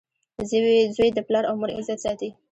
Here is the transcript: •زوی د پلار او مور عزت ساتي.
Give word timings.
•زوی 0.95 1.09
د 1.13 1.19
پلار 1.27 1.43
او 1.49 1.55
مور 1.59 1.71
عزت 1.77 1.99
ساتي. 2.05 2.29